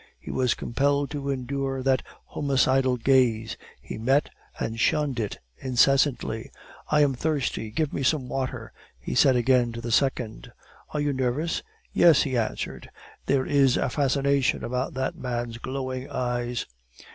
[0.19, 6.49] He was compelled to endure that homicidal gaze; he met and shunned it incessantly.
[6.89, 10.51] "I am thirsty; give me some water" he said again to the second.
[10.89, 11.61] "Are you nervous?"
[11.93, 12.89] "Yes," he answered.
[13.27, 16.65] "There is a fascination about that man's glowing eyes."